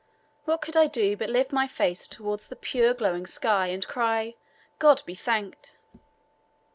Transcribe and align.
What 0.45 0.61
could 0.61 0.75
I 0.75 0.87
do 0.87 1.15
but 1.15 1.29
lift 1.29 1.51
my 1.51 1.67
face 1.67 2.07
toward 2.07 2.39
the 2.39 2.55
pure 2.55 2.95
glowing 2.95 3.27
sky, 3.27 3.67
and 3.67 3.87
cry, 3.87 4.33
"God 4.79 5.03
be 5.05 5.13
thanked!" 5.13 5.77